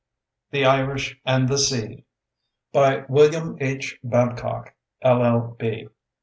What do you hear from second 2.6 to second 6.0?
By WILLIAM H. BABCOCK, LL.B.